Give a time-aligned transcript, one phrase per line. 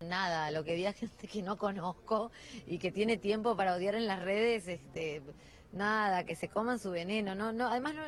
[0.00, 2.30] Nada, lo que diga gente que no conozco
[2.66, 5.22] y que tiene tiempo para odiar en las redes, este,
[5.72, 8.02] nada, que se coman su veneno, no, no, además no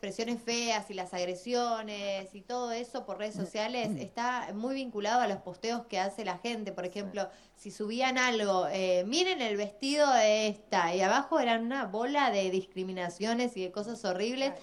[0.00, 5.28] expresiones feas y las agresiones y todo eso por redes sociales está muy vinculado a
[5.28, 6.72] los posteos que hace la gente.
[6.72, 11.84] Por ejemplo, si subían algo, eh, miren el vestido de esta, y abajo eran una
[11.84, 14.54] bola de discriminaciones y de cosas horribles.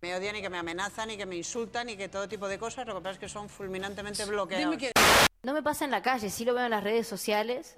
[0.00, 2.56] Me odian y que me amenazan y que me insultan y que todo tipo de
[2.56, 4.76] cosas, lo que pasa es que son fulminantemente bloqueados.
[5.46, 7.76] No me pasa en la calle, sí lo veo en las redes sociales,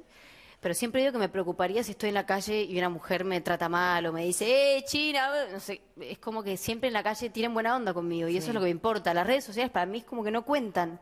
[0.59, 3.42] pero siempre digo que me preocuparía si estoy en la calle y una mujer me
[3.42, 5.29] trata mal o me dice, ¡eh, China!
[5.52, 8.48] No sé, es como que siempre en la calle tienen buena onda conmigo y eso
[8.48, 9.12] es lo que me importa.
[9.12, 10.98] Las redes sociales para mí es como que no cuentan.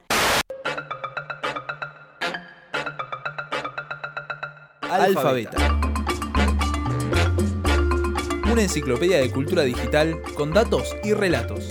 [4.91, 5.79] Alfabeta.
[8.51, 11.71] Una enciclopedia de cultura digital con datos y relatos.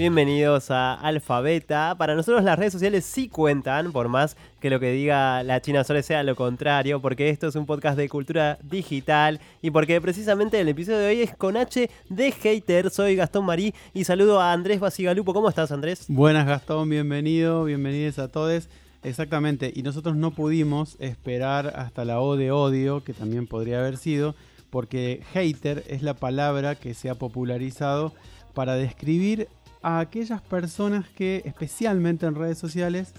[0.00, 1.94] Bienvenidos a Alfabeta.
[1.98, 5.84] Para nosotros las redes sociales sí cuentan, por más que lo que diga la China
[5.84, 10.58] Suárez sea lo contrario, porque esto es un podcast de cultura digital y porque precisamente
[10.58, 12.88] el episodio de hoy es con H de Hater.
[12.88, 15.34] Soy Gastón Marí y saludo a Andrés Basigalupo.
[15.34, 16.06] ¿Cómo estás, Andrés?
[16.08, 18.70] Buenas, Gastón, bienvenido, bienvenidos a todos.
[19.02, 23.98] Exactamente, y nosotros no pudimos esperar hasta la O de odio, que también podría haber
[23.98, 24.34] sido,
[24.70, 28.14] porque hater es la palabra que se ha popularizado
[28.54, 29.48] para describir
[29.82, 33.12] a aquellas personas que, especialmente en redes sociales,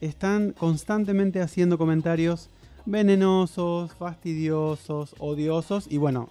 [0.00, 2.48] están constantemente haciendo comentarios
[2.86, 6.30] venenosos, fastidiosos, odiosos y bueno,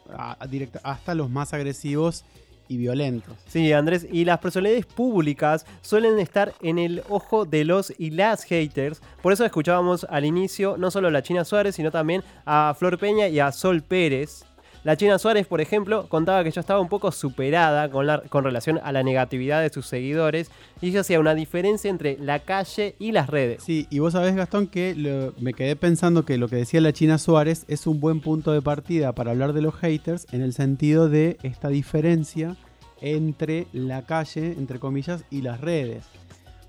[0.84, 2.26] hasta los más agresivos
[2.68, 3.36] y violentos.
[3.48, 8.44] Sí, Andrés, y las personalidades públicas suelen estar en el ojo de los y las
[8.44, 9.02] haters.
[9.22, 13.00] Por eso escuchábamos al inicio no solo a la China Suárez, sino también a Flor
[13.00, 14.46] Peña y a Sol Pérez.
[14.86, 18.46] La China Suárez, por ejemplo, contaba que ya estaba un poco superada con, la- con
[18.46, 20.50] relación a la negatividad de sus seguidores
[20.82, 23.62] y ella hacía una diferencia entre la calle y las redes.
[23.62, 24.96] Sí, y vos sabés, Gastón, que
[25.40, 28.62] me quedé pensando que lo que decía la China Suárez es un buen punto de
[28.62, 32.56] partida para hablar de los haters en el sentido de esta diferencia
[33.02, 36.06] entre la calle, entre comillas, y las redes.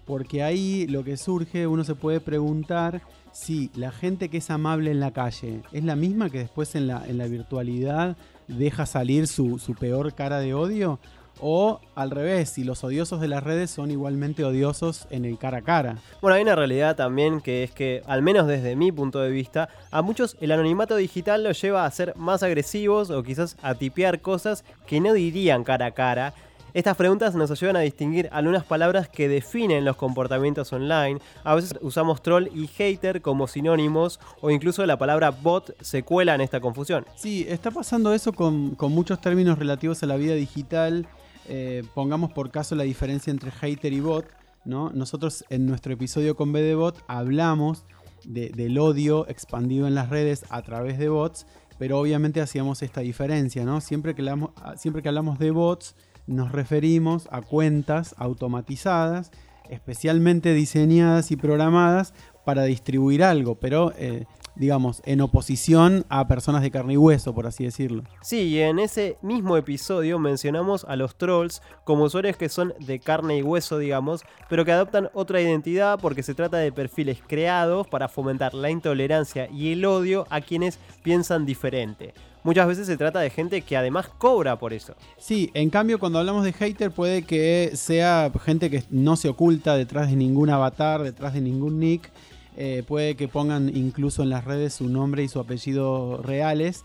[0.05, 4.91] Porque ahí lo que surge, uno se puede preguntar si la gente que es amable
[4.91, 8.17] en la calle es la misma que después en la, virtualidad
[8.49, 10.99] deja salir su, su peor cara de odio.
[11.43, 15.59] O al revés, si los odiosos de las redes son igualmente odiosos en el cara
[15.59, 15.97] a cara.
[16.21, 19.71] Bueno, hay una realidad también que es que, al menos desde mi punto de vista,
[19.91, 24.21] a muchos el anonimato digital los lleva a ser más agresivos o quizás a tipear
[24.21, 26.35] cosas que no dirían cara a cara.
[26.75, 31.21] Estas preguntas nos ayudan a distinguir algunas palabras que definen los comportamientos online.
[31.45, 36.35] A veces usamos troll y hater como sinónimos o incluso la palabra bot se cuela
[36.35, 37.05] en esta confusión.
[37.17, 41.07] Sí, está pasando eso con, muchos términos relativos a la vida digital.
[41.49, 44.27] Eh, pongamos por caso la diferencia entre hater y bot.
[44.65, 44.91] ¿no?
[44.91, 47.85] Nosotros en nuestro episodio con B de Bot hablamos
[48.25, 51.47] de- del odio expandido en las redes a través de bots,
[51.79, 53.65] pero obviamente hacíamos esta diferencia.
[53.65, 53.81] ¿no?
[53.81, 55.95] Siempre, que hablamos, siempre que hablamos de bots
[56.31, 59.33] nos referimos a cuentas automatizadas,
[59.69, 62.15] especialmente diseñadas y programadas
[62.45, 64.25] para distribuir algo, pero eh,
[64.57, 68.05] digamos, en oposición a personas de carne y hueso, por así decirlo.
[68.21, 73.01] Sí, y en ese mismo episodio mencionamos a los trolls como usuarios que son de
[73.01, 77.87] carne y hueso, digamos, pero que adoptan otra identidad porque se trata de perfiles creados
[77.89, 82.15] para fomentar la intolerancia y el odio a quienes piensan diferente.
[82.43, 84.95] Muchas veces se trata de gente que además cobra por eso.
[85.19, 89.77] Sí, en cambio cuando hablamos de hater puede que sea gente que no se oculta
[89.77, 92.11] detrás de ningún avatar, detrás de ningún nick.
[92.57, 96.85] Eh, puede que pongan incluso en las redes su nombre y su apellido reales.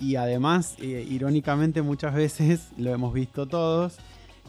[0.00, 3.96] Y además, eh, irónicamente muchas veces, lo hemos visto todos,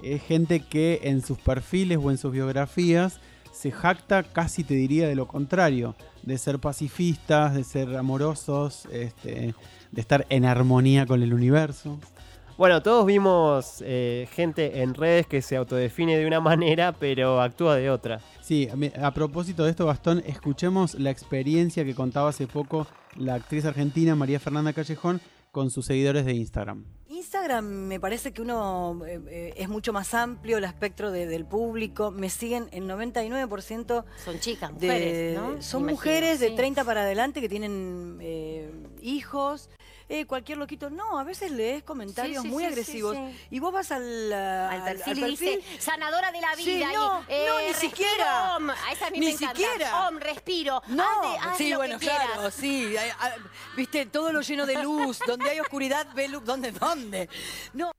[0.02, 3.20] es gente que en sus perfiles o en sus biografías
[3.54, 9.54] se jacta casi te diría de lo contrario, de ser pacifistas, de ser amorosos, este,
[9.92, 12.00] de estar en armonía con el universo.
[12.58, 17.76] Bueno, todos vimos eh, gente en redes que se autodefine de una manera pero actúa
[17.76, 18.20] de otra.
[18.42, 18.70] Sí,
[19.02, 22.86] a propósito de esto, Gastón, escuchemos la experiencia que contaba hace poco
[23.16, 25.22] la actriz argentina María Fernanda Callejón
[25.54, 26.84] con sus seguidores de Instagram.
[27.10, 31.46] Instagram me parece que uno eh, eh, es mucho más amplio el espectro de- del
[31.46, 32.10] público.
[32.10, 34.88] Me siguen el 99% Son chicas, de...
[34.88, 35.62] mujeres, ¿no?
[35.62, 36.56] Son Me imagino, mujeres de sí.
[36.56, 38.72] 30 para adelante que tienen eh,
[39.04, 39.70] hijos.
[40.16, 43.18] Eh, cualquier loquito, no, a veces lees comentarios Sí, sí, muy sí, agresivos
[43.50, 46.92] y vos vas al, Al al- perfil y dice, sanadora de la vida.
[46.92, 48.56] y, no, eh, no, ni respiro, siquiera.
[48.58, 48.70] om.
[48.70, 49.56] A esa a mí Ni me encanta.
[49.56, 50.08] siquiera.
[50.10, 50.84] Om, respiro.
[50.90, 52.96] No, haz de- haz sí, lo bueno, que claro, sí.
[53.76, 55.18] Viste, todo lo lleno de luz.
[55.26, 56.44] donde hay oscuridad, ve luz.
[56.46, 56.72] ¿Dónde?
[56.74, 57.28] ¿Dónde?
[57.74, 57.92] No.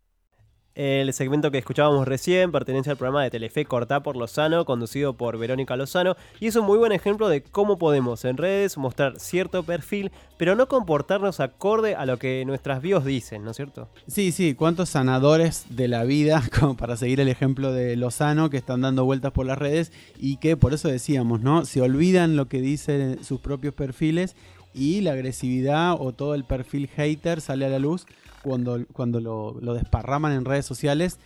[0.75, 5.39] El segmento que escuchábamos recién pertenece al programa de Telefe Cortá por Lozano, conducido por
[5.39, 9.63] Verónica Lozano, y es un muy buen ejemplo de cómo podemos en redes mostrar cierto
[9.63, 13.89] perfil, pero no comportarnos acorde a lo que nuestras bios dicen, ¿no es cierto?
[14.09, 18.57] Sí, sí, cuántos sanadores de la vida, como para seguir el ejemplo de Lozano, que
[18.57, 21.67] están dando vueltas por las redes y que por eso decíamos, ¿no?
[21.67, 24.35] Se olvidan lo que dicen sus propios perfiles
[24.75, 28.07] y la agresividad o todo el perfil hater sale a la luz
[28.45, 31.19] cuando, cuando lo, lo desparraman en redes sociales,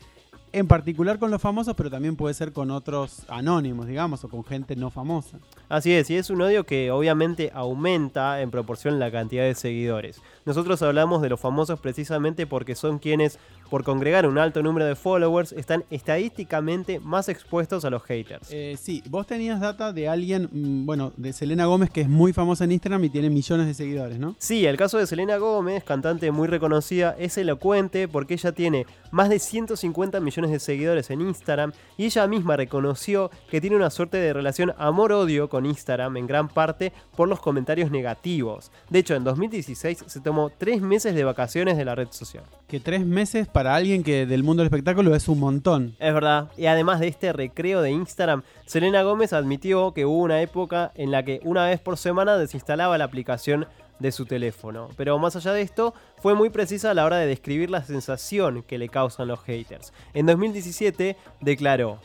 [0.52, 4.44] en particular con los famosos, pero también puede ser con otros anónimos, digamos, o con
[4.44, 5.38] gente no famosa.
[5.68, 10.22] Así es, y es un odio que obviamente aumenta en proporción la cantidad de seguidores.
[10.46, 13.38] Nosotros hablamos de los famosos precisamente porque son quienes,
[13.70, 18.48] por congregar un alto número de followers, están estadísticamente más expuestos a los haters.
[18.50, 22.32] Eh, sí, vos tenías data de alguien, mm, bueno, de Selena Gómez, que es muy
[22.32, 24.36] famosa en Instagram y tiene millones de seguidores, ¿no?
[24.38, 29.28] Sí, el caso de Selena Gómez, cantante muy reconocida, es elocuente porque ella tiene más
[29.28, 34.18] de 150 millones de seguidores en Instagram y ella misma reconoció que tiene una suerte
[34.18, 38.70] de relación amor-odio con Instagram en gran parte por los comentarios negativos.
[38.90, 42.44] De hecho, en 2016 se tomó tres meses de vacaciones de la red social.
[42.68, 45.96] Que tres meses para alguien que del mundo del espectáculo es un montón.
[45.98, 46.50] Es verdad.
[46.58, 51.10] Y además de este recreo de Instagram, Selena Gómez admitió que hubo una época en
[51.10, 53.66] la que una vez por semana desinstalaba la aplicación
[54.00, 54.90] de su teléfono.
[54.98, 58.62] Pero más allá de esto, fue muy precisa a la hora de describir la sensación
[58.62, 59.94] que le causan los haters.
[60.12, 62.00] En 2017 declaró,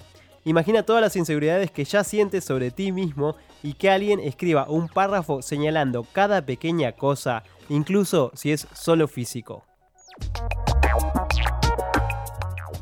[0.45, 4.87] Imagina todas las inseguridades que ya sientes sobre ti mismo y que alguien escriba un
[4.87, 9.65] párrafo señalando cada pequeña cosa, incluso si es solo físico.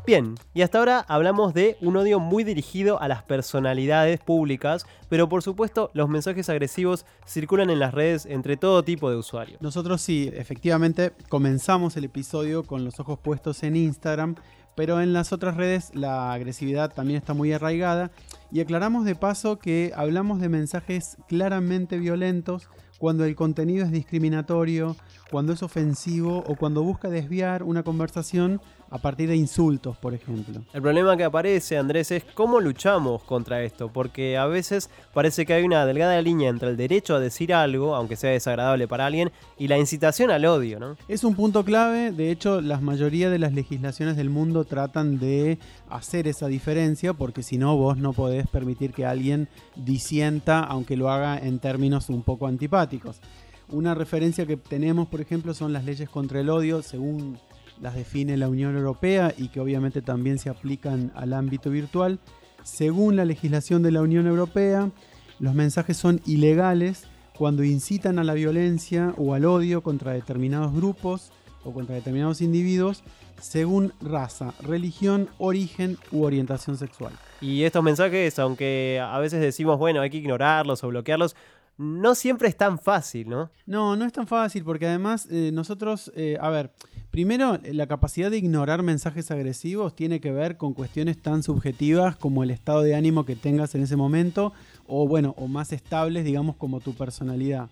[0.04, 5.28] Bien, y hasta ahora hablamos de un odio muy dirigido a las personalidades públicas, pero
[5.28, 9.62] por supuesto los mensajes agresivos circulan en las redes entre todo tipo de usuarios.
[9.62, 14.34] Nosotros sí, efectivamente, comenzamos el episodio con los ojos puestos en Instagram,
[14.74, 18.10] pero en las otras redes la agresividad también está muy arraigada.
[18.50, 24.96] Y aclaramos de paso que hablamos de mensajes claramente violentos cuando el contenido es discriminatorio,
[25.30, 28.60] cuando es ofensivo o cuando busca desviar una conversación
[28.92, 30.60] a partir de insultos, por ejemplo.
[30.74, 35.54] El problema que aparece, Andrés, es cómo luchamos contra esto, porque a veces parece que
[35.54, 39.32] hay una delgada línea entre el derecho a decir algo, aunque sea desagradable para alguien,
[39.58, 40.98] y la incitación al odio, ¿no?
[41.08, 45.58] Es un punto clave, de hecho, la mayoría de las legislaciones del mundo tratan de
[45.88, 51.10] hacer esa diferencia, porque si no, vos no podés permitir que alguien disienta, aunque lo
[51.10, 53.22] haga en términos un poco antipáticos.
[53.70, 57.38] Una referencia que tenemos, por ejemplo, son las leyes contra el odio, según
[57.80, 62.20] las define la Unión Europea y que obviamente también se aplican al ámbito virtual.
[62.62, 64.90] Según la legislación de la Unión Europea,
[65.38, 67.04] los mensajes son ilegales
[67.36, 71.32] cuando incitan a la violencia o al odio contra determinados grupos
[71.64, 73.02] o contra determinados individuos
[73.40, 77.12] según raza, religión, origen u orientación sexual.
[77.40, 81.34] Y estos mensajes, aunque a veces decimos, bueno, hay que ignorarlos o bloquearlos,
[81.76, 83.50] no siempre es tan fácil, ¿no?
[83.66, 86.70] No, no es tan fácil porque además eh, nosotros, eh, a ver,
[87.12, 92.42] primero la capacidad de ignorar mensajes agresivos tiene que ver con cuestiones tan subjetivas como
[92.42, 94.54] el estado de ánimo que tengas en ese momento
[94.86, 97.68] o bueno, o más estables, digamos, como tu personalidad.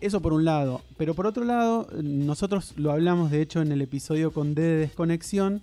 [0.00, 3.80] Eso por un lado, pero por otro lado, nosotros lo hablamos de hecho en el
[3.80, 5.62] episodio con D de desconexión.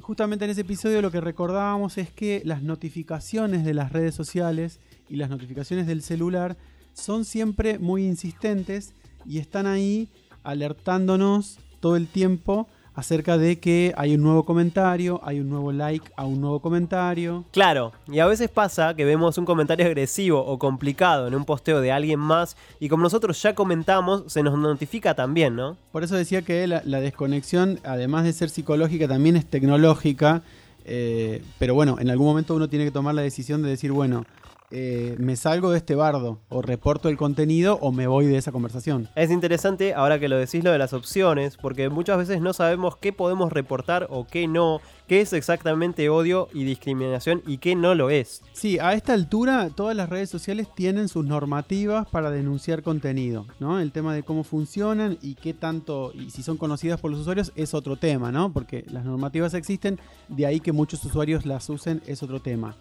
[0.00, 4.78] Justamente en ese episodio lo que recordábamos es que las notificaciones de las redes sociales
[5.10, 6.56] y las notificaciones del celular
[6.94, 8.92] son siempre muy insistentes
[9.26, 10.08] y están ahí
[10.44, 16.10] alertándonos todo el tiempo acerca de que hay un nuevo comentario, hay un nuevo like
[16.16, 17.44] a un nuevo comentario.
[17.52, 21.82] Claro, y a veces pasa que vemos un comentario agresivo o complicado en un posteo
[21.82, 25.76] de alguien más y como nosotros ya comentamos, se nos notifica también, ¿no?
[25.92, 30.42] Por eso decía que la, la desconexión, además de ser psicológica, también es tecnológica.
[30.86, 34.24] eh, pero bueno, en algún momento uno tiene que tomar la decisión de decir, bueno,
[34.70, 38.52] eh, me salgo de este bardo, o reporto el contenido, o me voy de esa
[38.52, 39.08] conversación.
[39.14, 42.96] Es interesante ahora que lo decís lo de las opciones, porque muchas veces no sabemos
[42.96, 47.94] qué podemos reportar o qué no, qué es exactamente odio y discriminación y qué no
[47.94, 48.42] lo es.
[48.52, 53.78] Sí, a esta altura todas las redes sociales tienen sus normativas para denunciar contenido, ¿no?
[53.78, 57.52] El tema de cómo funcionan y qué tanto, y si son conocidas por los usuarios
[57.54, 58.52] es otro tema, ¿no?
[58.52, 62.76] Porque las normativas existen, de ahí que muchos usuarios las usen es otro tema.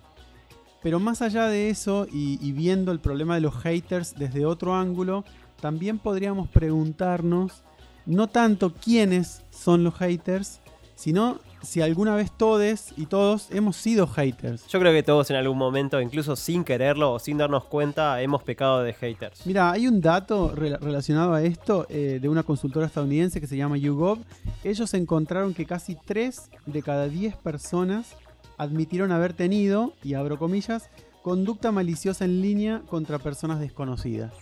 [0.86, 4.76] Pero más allá de eso y, y viendo el problema de los haters desde otro
[4.76, 5.26] ángulo,
[5.60, 7.64] también podríamos preguntarnos
[8.06, 10.60] no tanto quiénes son los haters,
[10.94, 14.68] sino si alguna vez todos y todos hemos sido haters.
[14.68, 18.44] Yo creo que todos en algún momento, incluso sin quererlo o sin darnos cuenta, hemos
[18.44, 19.44] pecado de haters.
[19.48, 23.58] Mira, hay un dato rela- relacionado a esto eh, de una consultora estadounidense que se
[23.58, 24.20] llama YouGov.
[24.64, 28.16] Ellos encontraron que casi 3 de cada 10 personas
[28.58, 30.90] admitieron haber tenido, y abro comillas,
[31.22, 34.34] conducta maliciosa en línea contra personas desconocidas.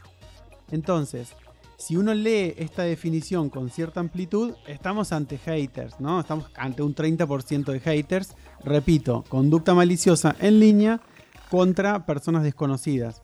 [0.71, 1.35] Entonces,
[1.77, 6.19] si uno lee esta definición con cierta amplitud, estamos ante haters, ¿no?
[6.19, 8.35] Estamos ante un 30% de haters.
[8.63, 11.01] Repito, conducta maliciosa en línea
[11.49, 13.21] contra personas desconocidas.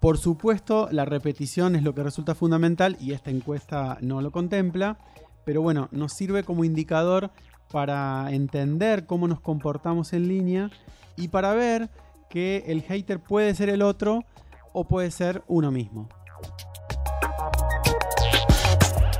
[0.00, 4.98] Por supuesto, la repetición es lo que resulta fundamental y esta encuesta no lo contempla,
[5.44, 7.30] pero bueno, nos sirve como indicador
[7.70, 10.70] para entender cómo nos comportamos en línea
[11.16, 11.88] y para ver
[12.28, 14.24] que el hater puede ser el otro
[14.72, 16.08] o puede ser uno mismo.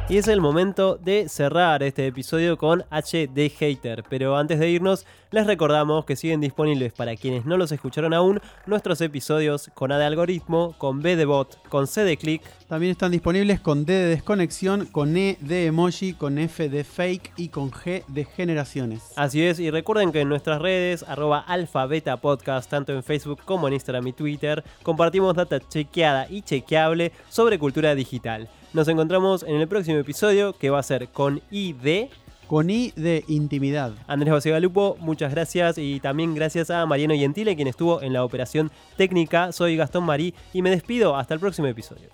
[0.07, 4.05] Y es el momento de cerrar este episodio con HD Hater.
[4.11, 8.41] Pero antes de irnos, les recordamos que siguen disponibles para quienes no los escucharon aún
[8.67, 12.41] nuestros episodios con A de algoritmo, con B de bot, con C de click.
[12.69, 17.33] También están disponibles con D de desconexión, con E de emoji, con F de fake
[17.37, 19.13] y con G de generaciones.
[19.17, 23.41] Así es, y recuerden que en nuestras redes, arroba alfa beta podcast, tanto en Facebook
[23.45, 28.49] como en Instagram y Twitter, compartimos data chequeada y chequeable sobre cultura digital.
[28.73, 32.09] Nos encontramos en el próximo episodio que va a ser con ID.
[32.47, 33.93] Con I de intimidad.
[34.07, 38.71] Andrés Basegalupo, muchas gracias y también gracias a Mariano Gentile quien estuvo en la operación
[38.97, 39.53] técnica.
[39.53, 42.11] Soy Gastón Marí y me despido hasta el próximo episodio.